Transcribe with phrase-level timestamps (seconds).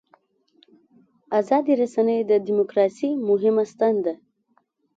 [1.39, 4.13] ازادې رسنۍ د دیموکراسۍ مهمه ستن ده.